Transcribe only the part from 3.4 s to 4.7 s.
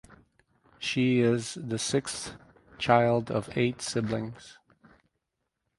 eight siblings.